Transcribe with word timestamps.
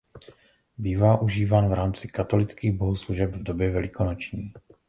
Bývá 0.77 1.21
užíván 1.21 1.69
v 1.69 1.73
rámci 1.73 2.07
katolických 2.07 2.71
bohoslužeb 2.77 3.31
v 3.35 3.43
době 3.43 3.71
velikonoční. 3.71 4.53